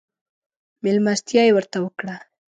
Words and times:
مېلمستيا 0.83 1.41
يې 1.47 1.51
ورته 1.55 1.77
وکړه. 1.81 2.15